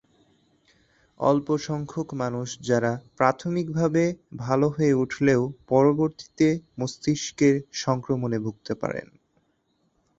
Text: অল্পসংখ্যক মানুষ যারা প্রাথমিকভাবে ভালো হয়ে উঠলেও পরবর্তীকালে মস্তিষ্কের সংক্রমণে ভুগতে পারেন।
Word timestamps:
অল্পসংখ্যক 1.19 2.07
মানুষ 2.13 2.47
যারা 2.61 2.91
প্রাথমিকভাবে 3.17 4.03
ভালো 4.37 4.67
হয়ে 4.69 4.93
উঠলেও 4.95 5.41
পরবর্তীকালে 5.67 6.49
মস্তিষ্কের 6.79 7.55
সংক্রমণে 7.81 8.37
ভুগতে 8.39 8.73
পারেন। 8.81 9.07